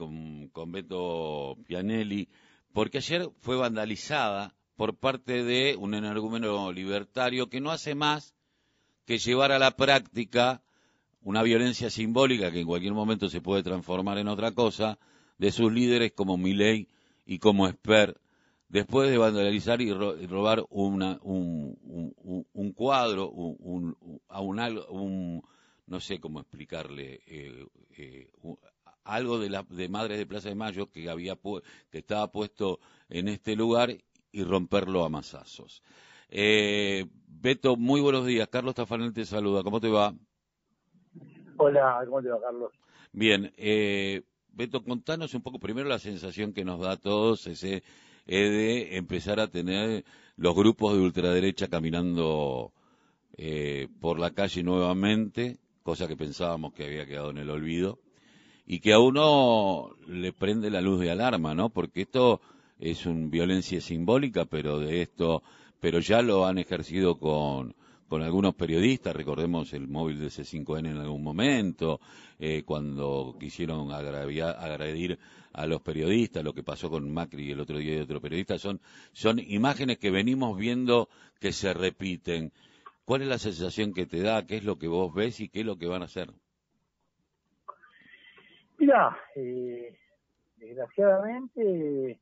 [0.00, 2.26] con, con Beto Pianelli,
[2.72, 8.34] porque ayer fue vandalizada por parte de un energúmeno libertario que no hace más
[9.04, 10.62] que llevar a la práctica
[11.20, 14.98] una violencia simbólica que en cualquier momento se puede transformar en otra cosa,
[15.36, 16.88] de sus líderes como Milei
[17.26, 18.18] y como Esper,
[18.70, 23.96] después de vandalizar y, robar una, un, cuadro, un,
[24.28, 25.42] a un,
[25.86, 27.66] no sé cómo explicarle, eh,
[27.98, 28.30] eh,
[29.14, 31.36] algo de, la, de Madres de Plaza de Mayo que, había
[31.90, 33.90] que estaba puesto en este lugar
[34.32, 35.82] y romperlo a masazos.
[36.28, 38.48] Eh, Beto, muy buenos días.
[38.48, 39.62] Carlos Tafanel te saluda.
[39.62, 40.14] ¿Cómo te va?
[41.56, 42.72] Hola, ¿cómo te va, Carlos?
[43.12, 43.52] Bien.
[43.56, 47.82] Eh, Beto, contanos un poco primero la sensación que nos da a todos ese
[48.26, 50.04] eh, de empezar a tener
[50.36, 52.72] los grupos de ultraderecha caminando
[53.36, 57.98] eh, por la calle nuevamente, cosa que pensábamos que había quedado en el olvido,
[58.72, 61.70] y que a uno le prende la luz de alarma, ¿no?
[61.70, 62.40] Porque esto
[62.78, 65.42] es una violencia simbólica, pero de esto,
[65.80, 67.74] pero ya lo han ejercido con,
[68.06, 72.00] con algunos periodistas, recordemos el móvil de C5N en algún momento,
[72.38, 75.18] eh, cuando quisieron agredir
[75.52, 78.80] a los periodistas, lo que pasó con Macri el otro día y otro periodista, son,
[79.12, 81.08] son imágenes que venimos viendo
[81.40, 82.52] que se repiten.
[83.04, 84.46] ¿Cuál es la sensación que te da?
[84.46, 86.32] ¿Qué es lo que vos ves y qué es lo que van a hacer?
[88.80, 89.94] Mira, eh,
[90.56, 92.18] desgraciadamente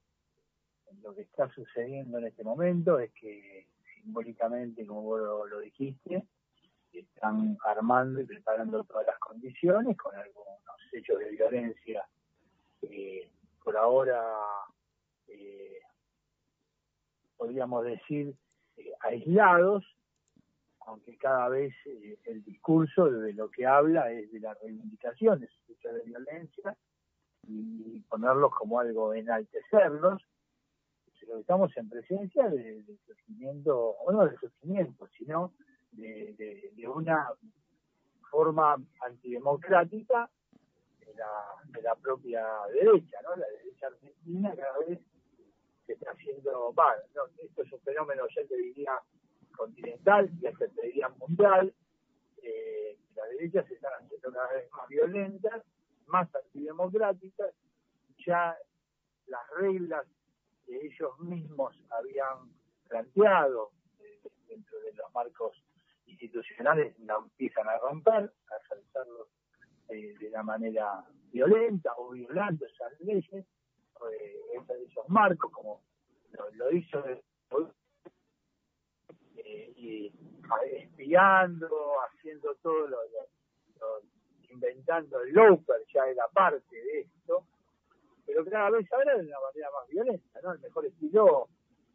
[1.05, 6.27] lo que está sucediendo en este momento es que simbólicamente, como vos lo, dijiste,
[6.93, 10.59] están armando y preparando todas las condiciones con algunos
[10.93, 12.05] hechos de violencia
[12.83, 13.31] eh,
[13.63, 14.21] por ahora,
[15.29, 15.79] eh,
[17.37, 18.35] podríamos decir,
[18.79, 19.85] eh, aislados,
[20.81, 21.73] aunque cada vez
[22.25, 25.51] el discurso de lo que habla es de las reivindicaciones
[25.93, 26.77] de violencia
[27.47, 30.23] y ponerlos como algo enaltecerlos
[31.37, 35.53] estamos en presencia del de surgimiento, o no del surgimiento, sino
[35.93, 37.29] de, una
[38.31, 40.31] forma antidemocrática
[41.01, 43.37] de la, de la propia derecha, ¿no?
[43.37, 45.01] La derecha argentina cada vez
[45.87, 46.99] se está haciendo, mal
[47.39, 48.93] esto es un fenómeno, ya te diría,
[49.57, 51.75] continental, ya te diría mundial,
[52.43, 55.63] eh, las derechas se están haciendo cada vez más violentas,
[56.09, 57.55] más antidemocráticas,
[58.27, 58.57] ya
[59.27, 60.07] las reglas
[60.67, 62.53] que ellos mismos habían
[62.89, 65.57] planteado eh, dentro de los marcos
[66.07, 69.29] institucionales la empiezan a romper, a realizarlos
[69.89, 74.41] eh, de la manera violenta o violando esas leyes, eh,
[74.87, 75.83] esos marcos, como
[76.55, 77.03] lo, hizo
[79.37, 80.13] eh, y
[80.73, 81.69] espiando,
[82.03, 82.99] haciendo todo lo,
[84.59, 87.45] inventando el loper ya era parte de esto,
[88.27, 90.53] pero cada vez ahora de una manera más violenta, ¿no?
[90.53, 91.49] El mejor estilo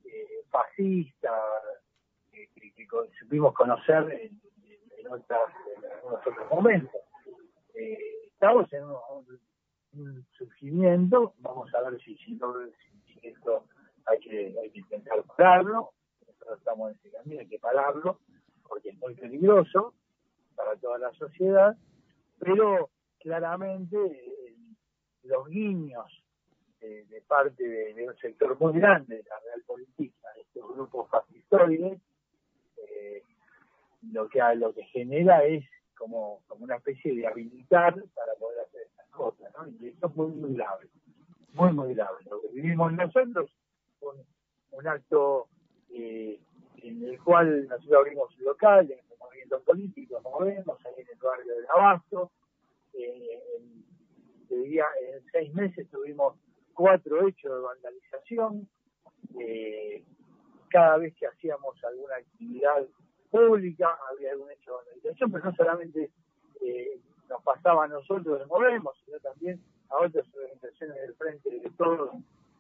[0.06, 1.32] eh, fascista
[2.32, 2.50] que,
[3.20, 4.42] supimos conocer en,
[4.98, 7.02] en, otros momentos.
[7.74, 7.98] Eh,
[8.32, 12.40] estamos en un, surgimiento, vamos a ver si, si,
[13.22, 13.66] esto
[14.06, 15.92] hay que, hay que intentar pararlo,
[16.26, 18.20] nosotros estamos en ese camino, hay que pararlo,
[18.68, 19.94] porque es muy peligroso
[20.56, 21.78] para toda la sociedad,
[22.44, 22.90] pero
[23.20, 24.56] claramente eh,
[25.24, 26.24] los guiños
[26.82, 31.98] de, parte de, un sector muy grande de la real política, de estos grupos fascistoides,
[32.78, 33.24] eh,
[34.12, 35.64] lo que lo que genera es
[35.98, 39.68] como, como una especie de habilitar para poder hacer estas cosas, ¿no?
[39.80, 40.90] Y esto es muy, muy grave,
[41.54, 42.18] muy, muy grave.
[42.30, 43.50] Lo que vivimos nosotros,
[44.02, 44.16] un,
[44.72, 45.48] un acto
[45.94, 46.38] eh,
[46.82, 51.20] en el cual nosotros abrimos un local, en movimiento político, como vemos, ahí en el
[51.20, 52.32] barrio del Abasto,
[54.66, 56.36] en seis meses tuvimos
[56.74, 58.68] cuatro hechos de vandalización.
[59.40, 60.04] Eh,
[60.70, 62.86] cada vez que hacíamos alguna actividad
[63.30, 66.12] pública había algún hecho de vandalización, pero no solamente
[66.62, 71.70] eh, nos pasaba a nosotros de movemos, sino también a otras organizaciones del frente de
[71.78, 72.12] todos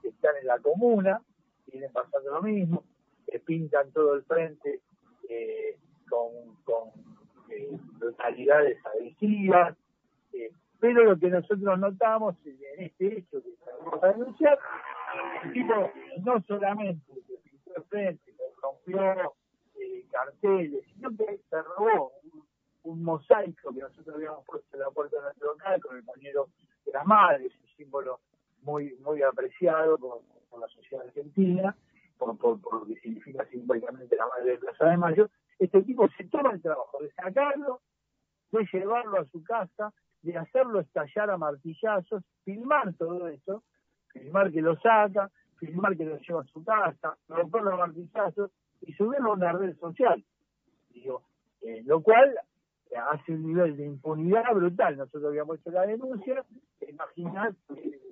[0.03, 1.21] están en la comuna,
[1.67, 2.83] vienen pasando lo mismo,
[3.27, 4.81] que pintan todo el frente
[5.29, 5.77] eh,
[6.09, 6.91] con, con
[7.99, 9.77] brutalidades agresivas,
[10.83, 13.51] pero lo que nosotros notamos en este hecho que
[13.85, 14.59] vamos a denunciar,
[15.41, 15.73] el tipo
[16.25, 19.33] no solamente se pintó el frente, rompió
[19.79, 22.11] eh, carteles, sino que se robó
[22.83, 26.49] un, mosaico que nosotros habíamos puesto en la puerta de nuestro local con el pañuelo
[26.85, 28.19] de las madres, un símbolo
[28.63, 30.19] muy muy apreciado por,
[30.59, 31.77] la sociedad argentina,
[32.17, 35.29] por, lo que significa simbólicamente la madre de Plaza de Mayo.
[35.59, 37.79] Este tipo se toma el trabajo de sacarlo,
[38.51, 39.93] de llevarlo a su casa,
[40.23, 43.63] de hacerlo estallar a martillazos, filmar todo eso,
[44.07, 48.93] filmar que lo saca, filmar que lo lleva a su casa, romperlo a martillazos y
[48.93, 50.23] subirlo a una red social.
[50.89, 51.23] Digo,
[51.61, 52.35] eh, lo cual
[53.11, 54.97] hace un nivel de impunidad brutal.
[54.97, 56.43] Nosotros habíamos hecho la denuncia,
[56.87, 57.53] imaginar,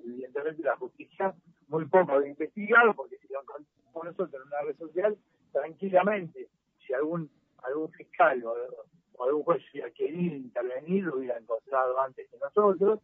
[0.06, 1.34] evidentemente la justicia
[1.68, 5.18] muy poco de investigado, porque si lo encontramos nosotros en una red social,
[5.52, 6.50] tranquilamente,
[6.86, 7.30] si algún
[7.64, 8.56] algún fiscal o,
[9.26, 13.00] algún juez hubiera querido intervenir, lo hubiera encontrado antes que nosotros.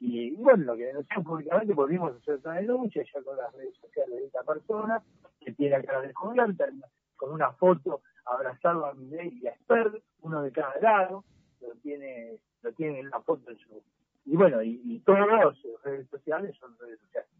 [0.00, 3.76] Y, bueno, lo que denunciamos públicamente, volvimos a hacer una denuncia ya con las redes
[3.76, 5.02] sociales de esta persona,
[5.40, 6.68] que tiene la cara descubierta,
[7.16, 11.24] con una foto abrazado a Miley y a Esper, uno de cada lado,
[11.60, 13.82] lo tiene, lo tiene en la foto en su...
[14.26, 17.30] Y bueno, y, y todas las redes sociales son redes sociales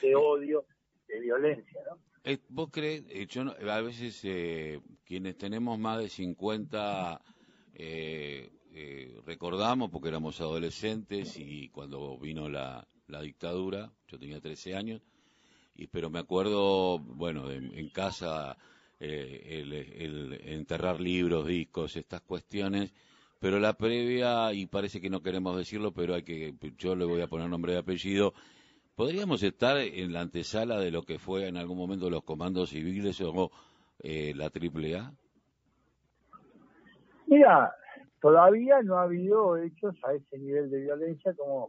[0.00, 0.64] de odio,
[1.08, 1.98] de violencia, ¿no?
[2.22, 7.20] Eh, ¿Vos crees, eh, yo a veces eh, quienes tenemos más de 50
[9.24, 15.02] recordamos porque éramos adolescentes y cuando vino la, la dictadura, yo tenía 13 años,
[15.74, 18.56] y, pero me acuerdo, bueno, en, casa
[18.98, 22.92] el, el, enterrar libros, discos, estas cuestiones,
[23.38, 27.22] pero la previa, y parece que no queremos decirlo, pero hay que, yo le voy
[27.22, 28.34] a poner nombre y apellido,
[29.00, 33.18] ¿Podríamos estar en la antesala de lo que fue en algún momento los comandos civiles
[33.22, 33.50] o
[34.00, 35.14] eh, la AAA?
[37.30, 37.72] Mira,
[38.20, 41.68] todavía no ha habido hechos a ese nivel de violencia como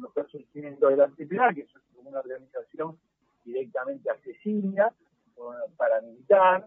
[0.00, 2.98] los procedimientos de la AAA, que es una organización
[3.44, 4.90] directamente asesina,
[5.76, 6.66] paramilitar,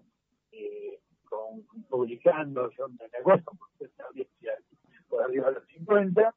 [0.52, 3.54] eh, con, publicando, yo me acuerdo,
[5.10, 6.36] por arriba de los 50,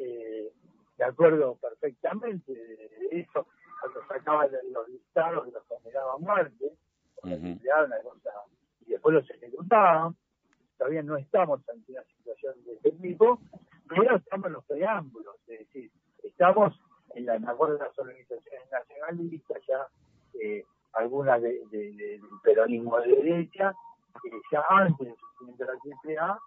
[0.00, 0.52] eh,
[0.98, 3.46] de acuerdo perfectamente de eso,
[3.80, 6.76] cuando sacaban los listados los condenaban a muerte,
[8.84, 10.14] y después los ejecutaban.
[10.78, 13.38] Todavía no estamos ante una situación de este tipo,
[13.88, 15.90] pero estamos en los preámbulos, es decir,
[16.22, 16.78] estamos
[17.14, 19.86] en la, acuerdo de las organizaciones nacionalistas, ya
[20.40, 20.64] eh,
[20.94, 23.74] algunas de, del peronismo de derecha,
[24.22, 26.38] que ya antes del surgimiento de la AAA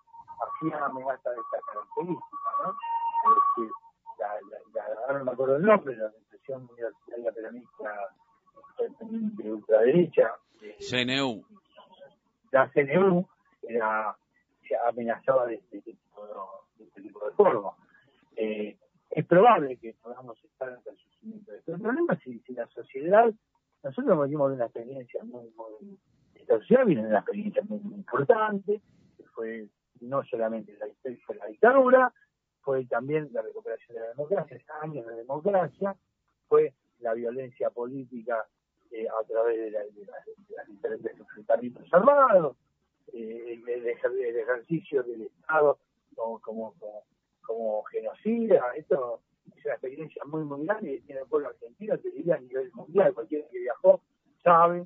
[0.45, 2.71] hacían amenazas de esta característica, ¿no?
[2.71, 3.71] Es decir,
[4.19, 4.27] la,
[4.73, 8.09] la, ahora no me acuerdo el nombre, la Organización Universitaria Peronista
[9.09, 10.33] de ultraderecha.
[10.79, 11.43] CNU.
[12.51, 13.27] La CNU
[13.67, 14.15] era,
[14.67, 16.25] se amenazaba de este, tipo
[16.77, 17.71] de, este tipo de forma.
[18.35, 18.77] Eh,
[19.11, 21.77] es probable que podamos estar ante el sufrimiento de esto.
[21.77, 23.33] Problema si, la sociedad,
[23.83, 25.97] nosotros venimos de una experiencia muy, muy,
[26.33, 28.81] esta sociedad viene de una experiencia muy, importante,
[29.17, 29.67] que fue
[30.01, 30.87] no solamente la,
[31.25, 32.13] fue la dictadura,
[32.61, 35.95] fue también la recuperación de la democracia, años de democracia,
[36.47, 38.45] fue la violencia política
[38.91, 42.57] eh, a través de, las diferentes enfrentamientos armados,
[43.15, 45.79] eh, el, ejercicio del Estado
[46.15, 46.73] como, como,
[47.41, 49.21] como, genocida, esto
[49.55, 52.71] es una experiencia muy muy grande que tiene el pueblo argentino, te diría a nivel
[52.73, 54.01] mundial, cualquiera que viajó
[54.43, 54.85] sabe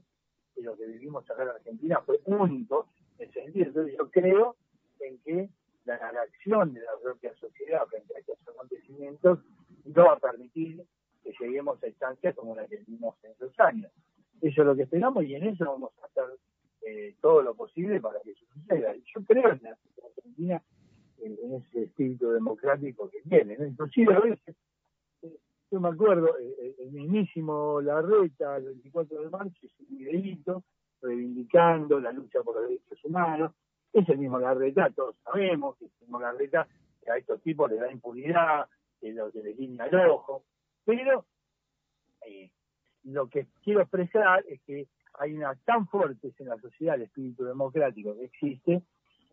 [0.53, 2.87] que lo que vivimos acá en Argentina fue único
[3.17, 3.65] en ese sentido.
[3.65, 4.55] Entonces yo creo
[4.99, 5.49] en que
[5.85, 9.39] la reacción de la propia sociedad frente a estos acontecimientos
[9.85, 10.85] no va a permitir
[11.23, 13.91] que lleguemos a instancias como la que vimos en esos años.
[14.41, 16.38] Eso es lo que esperamos y en eso vamos a hacer
[16.89, 18.95] eh, todo lo posible para que eso suceda.
[18.95, 20.63] Yo creo en la Argentina
[21.21, 23.55] en, ese espíritu democrático que tiene.
[23.59, 24.55] Inclusive a veces,
[25.21, 25.37] eh,
[25.71, 30.63] yo me acuerdo, eh, el mismísimo Larreta, el 24 de marzo, hizo un videíto
[31.01, 33.53] reivindicando la lucha por los derechos humanos,
[33.93, 36.67] es el mismo Larreta, todos sabemos que es el mismo Larreta
[37.03, 38.67] que a estos tipos les da impunidad,
[38.99, 40.43] que lo que les guiña el ojo,
[40.85, 41.25] pero
[42.25, 42.49] eh,
[43.03, 44.87] lo que quiero expresar es que
[45.19, 48.81] hay una tan fuerte en la sociedad el espíritu democrático que existe,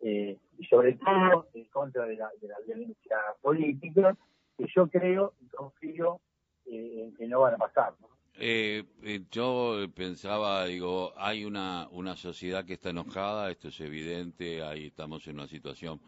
[0.02, 4.16] eh, y sobre todo en contra de la, de la violencia política,
[4.58, 6.20] que yo creo y confío
[6.66, 7.94] eh, en que no van a pasar.
[8.38, 14.62] Eh, eh, yo pensaba, digo, hay una, una sociedad que está enojada, esto es evidente,
[14.62, 16.00] ahí estamos en una situación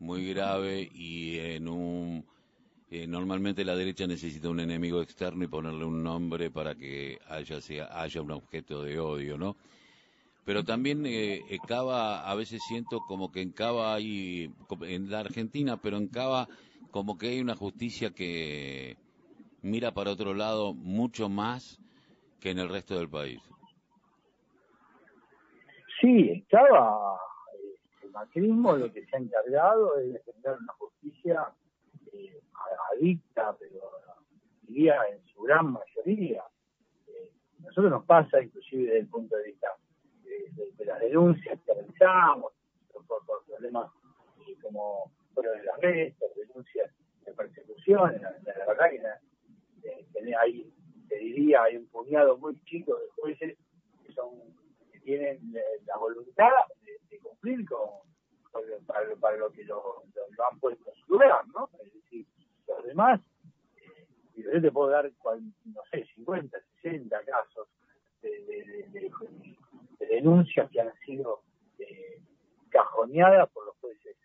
[0.00, 2.26] muy grave y en un...
[2.94, 7.58] Eh, normalmente la derecha necesita un enemigo externo y ponerle un nombre para que haya,
[7.62, 9.56] sea, haya un objeto de odio, ¿no?
[10.44, 15.78] Pero también eh, Cava, a veces siento como que en Cava hay, en la Argentina,
[15.78, 16.48] pero en Cava
[16.90, 18.98] como que hay una justicia que
[19.62, 21.80] mira para otro lado mucho más
[22.40, 23.40] que en el resto del país.
[25.98, 27.16] Sí, estaba
[27.54, 31.54] eh, el macrismo lo que se ha encargado es defender una justicia
[32.12, 32.42] eh,
[32.92, 33.90] adicta, pero
[34.62, 36.44] diría en su gran mayoría.
[37.08, 39.68] Eh, nosotros nos pasa, inclusive desde el punto de vista
[40.24, 42.52] de, las denuncias que realizamos,
[43.06, 43.90] por, problemas
[44.60, 46.90] como fuera de las redes, denuncias
[47.34, 50.72] persecución, la, verdad que hay,
[51.08, 53.58] te diría, hay un puñado muy chico de jueces
[54.04, 54.30] que son
[54.92, 55.52] que tienen
[55.86, 56.50] la voluntad
[57.10, 57.88] de, cumplir con,
[58.86, 60.02] para, lo que lo,
[60.50, 61.68] han puesto en su lugar, ¿no?
[62.82, 63.20] Los demás,
[64.36, 65.10] yo te puedo dar,
[65.64, 67.68] no sé, 50, 60 casos
[68.22, 69.10] de,
[70.10, 71.42] denuncias que han sido
[71.78, 72.20] eh,
[72.70, 74.16] cajoneadas por los jueces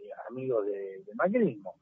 [0.00, 1.74] eh, amigos de, macrismo.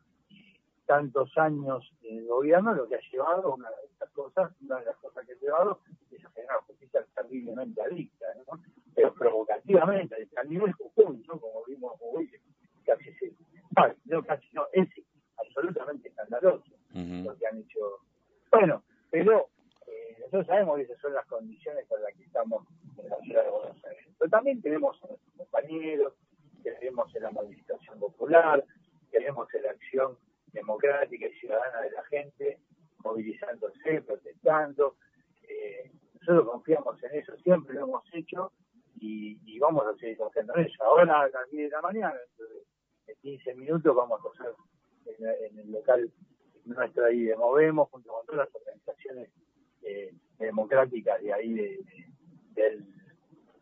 [0.86, 4.86] Tantos años en el gobierno lo que ha llevado, una de estas cosas, una de
[4.86, 5.80] las cosas que ha llevado
[6.10, 8.60] es a generar justicia terriblemente adicta, ¿no?
[8.94, 11.40] pero provocativamente, a nivel Jujuy, ¿no?
[11.40, 12.30] como vimos hoy,
[12.84, 13.32] casi se,
[14.04, 14.88] no, casi no, es
[15.36, 17.78] absolutamente escandaloso lo que han hecho.
[18.50, 19.48] Bueno, pero
[19.86, 22.66] eh, nosotros sabemos que esas son las condiciones con las que estamos
[22.98, 24.06] en la ciudad de Buenos Aires.
[24.18, 26.14] Pero también tenemos a nuestros compañeros,
[26.62, 28.64] creemos en la movilización popular,
[29.16, 30.18] creemos en la acción
[30.52, 32.58] democrática y ciudadana de la gente,
[32.98, 34.96] movilizándose, protestando.
[35.42, 38.52] Eh, nosotros confiamos en eso, siempre lo hemos hecho
[39.00, 40.84] y, vamos a seguir confiando en eso.
[40.84, 42.16] Ahora a las 10 de la mañana,
[43.06, 44.52] en 15 minutos, vamos a pasar
[45.18, 46.12] en, el local
[46.64, 49.30] nuestro ahí de Movemos, junto con todas las organizaciones
[49.82, 51.80] eh, democráticas de ahí de,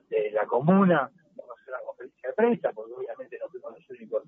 [0.09, 3.91] de, la comuna, vamos a hacer una conferencia de prensa, porque obviamente no fuimos los
[3.91, 4.25] únicos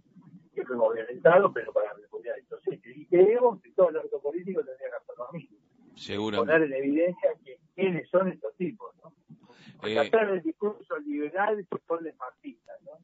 [0.67, 2.61] que fuimos violentados, pero para repudiar hechos.
[2.67, 5.57] Y creemos que todo el acto político tendría que hacer lo mismo.
[5.95, 6.53] Seguramente.
[6.53, 7.31] Poner en evidencia
[7.75, 9.13] quiénes son estos tipos, ¿no?
[9.83, 12.99] Eh, el discurso liberal se pone fascistas, ¿no?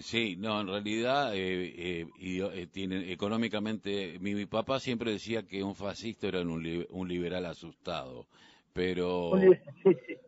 [0.00, 5.74] Sí, no, en realidad eh, eh, eh, tienen, económicamente, mi, papá siempre decía que un
[5.74, 8.26] fascista era un, un liberal asustado,
[8.72, 9.32] pero...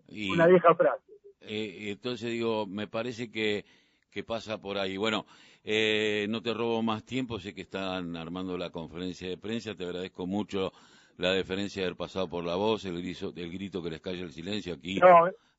[0.09, 1.12] Sí, una vieja frase.
[1.40, 3.64] entonces digo, me parece que,
[4.11, 4.97] que pasa por ahí.
[4.97, 5.26] Bueno,
[5.64, 10.26] no te robo más tiempo, sé que están armando la conferencia de prensa, te agradezco
[10.26, 10.73] mucho
[11.17, 14.23] la deferencia de haber pasado por la voz, el grito, el grito que les calle
[14.23, 14.99] el silencio aquí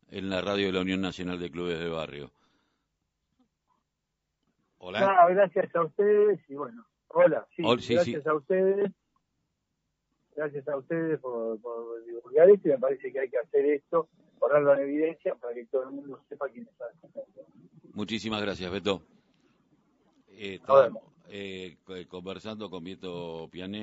[0.10, 2.32] en la radio de la Unión Nacional de Clubes de Barrio.
[4.80, 5.28] Hola.
[5.30, 7.62] gracias a ustedes y bueno, hola, sí,
[7.94, 8.92] gracias a ustedes.
[10.36, 11.60] Gracias a ustedes por,
[12.06, 14.10] divulgar esto y me parece que hay que hacer esto,
[14.42, 16.86] ponerlo en evidencia para que todo el mundo sepa quién está.
[17.94, 19.04] Muchísimas gracias, Beto.
[20.30, 20.60] Eh,
[21.30, 21.78] eh,
[22.10, 23.80] conversando con Vieto Pianet.